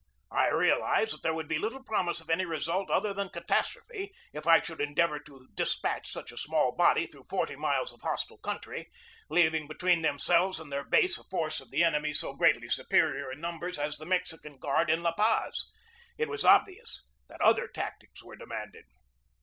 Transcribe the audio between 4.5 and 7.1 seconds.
should endeavor to despatch such a small body